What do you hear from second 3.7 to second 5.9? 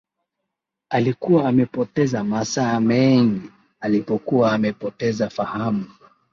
alipokuwa amepoteza fahamu